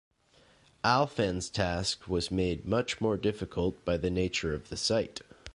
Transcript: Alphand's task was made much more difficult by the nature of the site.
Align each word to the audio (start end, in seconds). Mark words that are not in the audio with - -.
Alphand's 0.83 1.47
task 1.47 2.07
was 2.07 2.31
made 2.31 2.65
much 2.65 2.99
more 3.01 3.17
difficult 3.17 3.85
by 3.85 3.97
the 3.97 4.09
nature 4.09 4.51
of 4.55 4.69
the 4.69 4.75
site. 4.77 5.21